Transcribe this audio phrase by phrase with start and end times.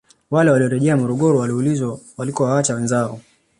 [0.31, 3.21] Wale waliorejea Morogoro waliulizwa walikowaacha wenzao